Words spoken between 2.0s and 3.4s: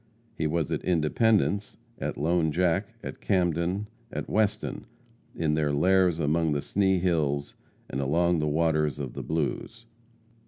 Lone Jack; at